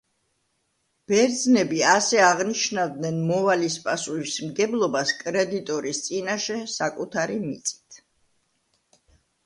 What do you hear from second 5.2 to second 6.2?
კრედიტორის